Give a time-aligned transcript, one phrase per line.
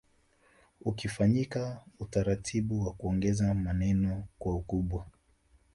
[0.81, 5.05] Ukafanyika utaratibu wa kuongeza maeneo kwa ukubwa